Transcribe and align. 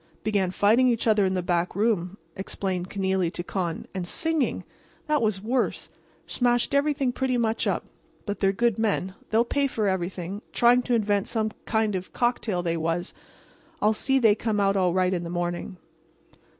"Began 0.23 0.49
fighting 0.49 0.87
each 0.87 1.05
other 1.05 1.25
in 1.25 1.35
the 1.35 1.43
back 1.43 1.75
room," 1.75 2.17
explained 2.35 2.89
Kenealy 2.89 3.29
to 3.33 3.43
Con. 3.43 3.85
"And 3.93 4.07
singing! 4.07 4.63
That 5.05 5.21
was 5.21 5.43
worse. 5.43 5.89
Smashed 6.25 6.73
everything 6.73 7.11
pretty 7.11 7.37
much 7.37 7.67
up. 7.67 7.85
But 8.25 8.39
they're 8.39 8.51
good 8.51 8.79
men. 8.79 9.13
They'll 9.29 9.45
pay 9.45 9.67
for 9.67 9.87
everything. 9.87 10.41
Trying 10.53 10.81
to 10.89 10.95
invent 10.95 11.27
some 11.27 11.49
new 11.49 11.57
kind 11.65 11.93
of 11.93 12.13
cocktail, 12.13 12.63
they 12.63 12.77
was. 12.77 13.13
I'll 13.79 13.93
see 13.93 14.17
they 14.17 14.33
come 14.33 14.59
out 14.59 14.75
all 14.75 14.91
right 14.91 15.13
in 15.13 15.23
the 15.23 15.29
morning." 15.29 15.77